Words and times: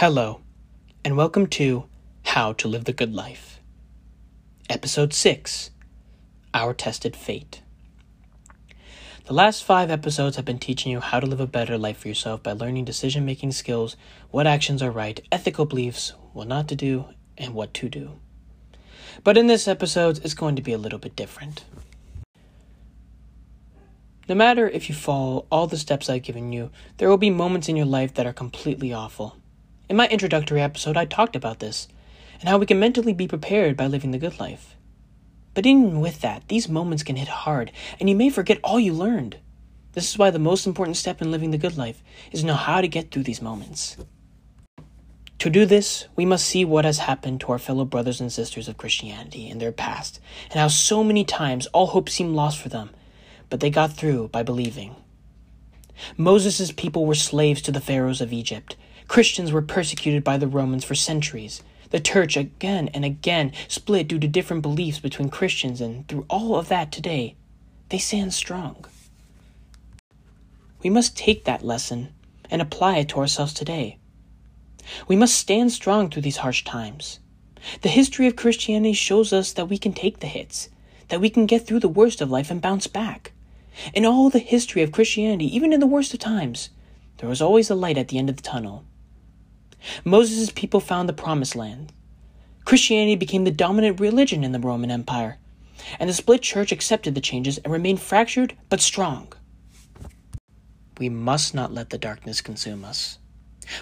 Hello, 0.00 0.40
and 1.04 1.14
welcome 1.14 1.46
to 1.48 1.84
How 2.24 2.54
to 2.54 2.68
Live 2.68 2.86
the 2.86 2.92
Good 2.94 3.14
Life. 3.14 3.60
Episode 4.70 5.12
6 5.12 5.72
Our 6.54 6.72
Tested 6.72 7.14
Fate. 7.14 7.60
The 9.26 9.34
last 9.34 9.62
five 9.62 9.90
episodes 9.90 10.36
have 10.36 10.46
been 10.46 10.58
teaching 10.58 10.90
you 10.90 11.00
how 11.00 11.20
to 11.20 11.26
live 11.26 11.38
a 11.38 11.46
better 11.46 11.76
life 11.76 11.98
for 11.98 12.08
yourself 12.08 12.42
by 12.42 12.52
learning 12.52 12.86
decision 12.86 13.26
making 13.26 13.52
skills, 13.52 13.98
what 14.30 14.46
actions 14.46 14.82
are 14.82 14.90
right, 14.90 15.20
ethical 15.30 15.66
beliefs, 15.66 16.14
what 16.32 16.48
not 16.48 16.66
to 16.68 16.74
do, 16.74 17.04
and 17.36 17.52
what 17.52 17.74
to 17.74 17.90
do. 17.90 18.12
But 19.22 19.36
in 19.36 19.48
this 19.48 19.68
episode, 19.68 20.24
it's 20.24 20.32
going 20.32 20.56
to 20.56 20.62
be 20.62 20.72
a 20.72 20.78
little 20.78 20.98
bit 20.98 21.14
different. 21.14 21.62
No 24.30 24.34
matter 24.34 24.66
if 24.66 24.88
you 24.88 24.94
follow 24.94 25.44
all 25.52 25.66
the 25.66 25.76
steps 25.76 26.08
I've 26.08 26.22
given 26.22 26.54
you, 26.54 26.70
there 26.96 27.10
will 27.10 27.18
be 27.18 27.28
moments 27.28 27.68
in 27.68 27.76
your 27.76 27.84
life 27.84 28.14
that 28.14 28.26
are 28.26 28.32
completely 28.32 28.94
awful. 28.94 29.36
In 29.90 29.96
my 29.96 30.06
introductory 30.06 30.62
episode, 30.62 30.96
I 30.96 31.04
talked 31.04 31.34
about 31.34 31.58
this 31.58 31.88
and 32.38 32.48
how 32.48 32.58
we 32.58 32.66
can 32.66 32.78
mentally 32.78 33.12
be 33.12 33.26
prepared 33.26 33.76
by 33.76 33.88
living 33.88 34.12
the 34.12 34.18
good 34.18 34.38
life. 34.38 34.76
But 35.52 35.66
even 35.66 35.98
with 35.98 36.20
that, 36.20 36.46
these 36.46 36.68
moments 36.68 37.02
can 37.02 37.16
hit 37.16 37.26
hard, 37.26 37.72
and 37.98 38.08
you 38.08 38.14
may 38.14 38.30
forget 38.30 38.60
all 38.62 38.78
you 38.78 38.92
learned. 38.92 39.38
This 39.94 40.08
is 40.08 40.16
why 40.16 40.30
the 40.30 40.38
most 40.38 40.64
important 40.64 40.96
step 40.96 41.20
in 41.20 41.32
living 41.32 41.50
the 41.50 41.58
good 41.58 41.76
life 41.76 42.04
is 42.30 42.42
to 42.42 42.46
know 42.46 42.54
how 42.54 42.80
to 42.80 42.86
get 42.86 43.10
through 43.10 43.24
these 43.24 43.42
moments. 43.42 43.96
To 45.40 45.50
do 45.50 45.66
this, 45.66 46.06
we 46.14 46.24
must 46.24 46.46
see 46.46 46.64
what 46.64 46.84
has 46.84 46.98
happened 46.98 47.40
to 47.40 47.50
our 47.50 47.58
fellow 47.58 47.84
brothers 47.84 48.20
and 48.20 48.32
sisters 48.32 48.68
of 48.68 48.78
Christianity 48.78 49.48
in 49.48 49.58
their 49.58 49.72
past, 49.72 50.20
and 50.52 50.60
how 50.60 50.68
so 50.68 51.02
many 51.02 51.24
times 51.24 51.66
all 51.72 51.88
hope 51.88 52.08
seemed 52.08 52.36
lost 52.36 52.62
for 52.62 52.68
them, 52.68 52.90
but 53.48 53.58
they 53.58 53.70
got 53.70 53.92
through 53.92 54.28
by 54.28 54.44
believing. 54.44 54.94
Moses' 56.16 56.70
people 56.70 57.06
were 57.06 57.16
slaves 57.16 57.60
to 57.62 57.72
the 57.72 57.80
pharaohs 57.80 58.20
of 58.20 58.32
Egypt, 58.32 58.76
Christians 59.10 59.50
were 59.50 59.60
persecuted 59.60 60.22
by 60.22 60.38
the 60.38 60.46
Romans 60.46 60.84
for 60.84 60.94
centuries. 60.94 61.64
The 61.90 61.98
church 61.98 62.36
again 62.36 62.88
and 62.94 63.04
again 63.04 63.50
split 63.66 64.06
due 64.06 64.20
to 64.20 64.28
different 64.28 64.62
beliefs 64.62 65.00
between 65.00 65.30
Christians, 65.30 65.80
and 65.80 66.06
through 66.06 66.26
all 66.30 66.54
of 66.54 66.68
that 66.68 66.92
today, 66.92 67.34
they 67.88 67.98
stand 67.98 68.32
strong. 68.32 68.84
We 70.84 70.90
must 70.90 71.16
take 71.16 71.42
that 71.42 71.64
lesson 71.64 72.14
and 72.52 72.62
apply 72.62 72.98
it 72.98 73.08
to 73.08 73.18
ourselves 73.18 73.52
today. 73.52 73.98
We 75.08 75.16
must 75.16 75.34
stand 75.34 75.72
strong 75.72 76.08
through 76.08 76.22
these 76.22 76.36
harsh 76.36 76.62
times. 76.62 77.18
The 77.82 77.88
history 77.88 78.28
of 78.28 78.36
Christianity 78.36 78.92
shows 78.92 79.32
us 79.32 79.52
that 79.54 79.68
we 79.68 79.76
can 79.76 79.92
take 79.92 80.20
the 80.20 80.28
hits, 80.28 80.68
that 81.08 81.20
we 81.20 81.30
can 81.30 81.46
get 81.46 81.66
through 81.66 81.80
the 81.80 81.88
worst 81.88 82.20
of 82.20 82.30
life 82.30 82.48
and 82.48 82.62
bounce 82.62 82.86
back. 82.86 83.32
In 83.92 84.06
all 84.06 84.30
the 84.30 84.38
history 84.38 84.82
of 84.82 84.92
Christianity, 84.92 85.52
even 85.52 85.72
in 85.72 85.80
the 85.80 85.86
worst 85.88 86.14
of 86.14 86.20
times, 86.20 86.70
there 87.16 87.28
was 87.28 87.42
always 87.42 87.70
a 87.70 87.74
light 87.74 87.98
at 87.98 88.06
the 88.06 88.16
end 88.16 88.30
of 88.30 88.36
the 88.36 88.42
tunnel. 88.42 88.84
Moses' 90.04 90.50
people 90.50 90.80
found 90.80 91.08
the 91.08 91.12
promised 91.12 91.56
land. 91.56 91.92
Christianity 92.64 93.16
became 93.16 93.44
the 93.44 93.50
dominant 93.50 94.00
religion 94.00 94.44
in 94.44 94.52
the 94.52 94.58
Roman 94.58 94.90
Empire, 94.90 95.38
and 95.98 96.08
the 96.08 96.14
split 96.14 96.42
church 96.42 96.72
accepted 96.72 97.14
the 97.14 97.20
changes 97.20 97.58
and 97.58 97.72
remained 97.72 98.00
fractured 98.00 98.56
but 98.68 98.80
strong. 98.80 99.32
We 100.98 101.08
must 101.08 101.54
not 101.54 101.72
let 101.72 101.90
the 101.90 101.98
darkness 101.98 102.40
consume 102.40 102.84
us. 102.84 103.18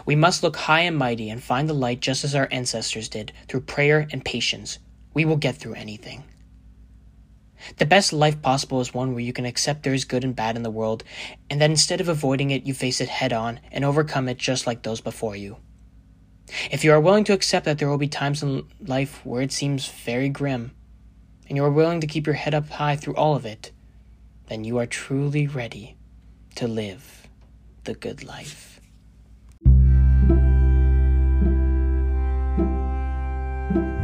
We 0.06 0.14
must 0.14 0.42
look 0.42 0.56
high 0.56 0.80
and 0.80 0.96
mighty 0.96 1.30
and 1.30 1.42
find 1.42 1.68
the 1.68 1.74
light 1.74 2.00
just 2.00 2.22
as 2.24 2.34
our 2.34 2.48
ancestors 2.50 3.08
did 3.08 3.32
through 3.48 3.62
prayer 3.62 4.06
and 4.12 4.24
patience. 4.24 4.78
We 5.14 5.24
will 5.24 5.36
get 5.36 5.56
through 5.56 5.74
anything. 5.74 6.24
The 7.78 7.86
best 7.86 8.12
life 8.12 8.40
possible 8.40 8.80
is 8.80 8.94
one 8.94 9.12
where 9.12 9.22
you 9.22 9.32
can 9.32 9.44
accept 9.44 9.82
there 9.82 9.94
is 9.94 10.04
good 10.04 10.22
and 10.22 10.36
bad 10.36 10.54
in 10.54 10.62
the 10.62 10.70
world, 10.70 11.02
and 11.50 11.60
that 11.60 11.70
instead 11.70 12.00
of 12.00 12.08
avoiding 12.08 12.50
it, 12.50 12.64
you 12.64 12.72
face 12.72 13.00
it 13.00 13.08
head 13.08 13.32
on 13.32 13.58
and 13.72 13.84
overcome 13.84 14.28
it 14.28 14.38
just 14.38 14.66
like 14.66 14.82
those 14.82 15.00
before 15.00 15.34
you. 15.34 15.56
If 16.70 16.84
you 16.84 16.92
are 16.92 17.00
willing 17.00 17.24
to 17.24 17.32
accept 17.32 17.64
that 17.64 17.78
there 17.78 17.88
will 17.88 17.98
be 17.98 18.08
times 18.08 18.42
in 18.42 18.66
life 18.80 19.24
where 19.24 19.42
it 19.42 19.52
seems 19.52 19.88
very 19.88 20.28
grim, 20.28 20.72
and 21.48 21.56
you 21.56 21.64
are 21.64 21.70
willing 21.70 22.00
to 22.00 22.06
keep 22.06 22.26
your 22.26 22.34
head 22.34 22.54
up 22.54 22.68
high 22.68 22.96
through 22.96 23.16
all 23.16 23.34
of 23.34 23.46
it, 23.46 23.72
then 24.46 24.64
you 24.64 24.78
are 24.78 24.86
truly 24.86 25.46
ready 25.46 25.96
to 26.56 26.66
live 26.66 27.28
the 27.84 27.94
good 27.94 28.24
life. 28.24 28.80
thank 33.70 33.84
you 33.84 33.97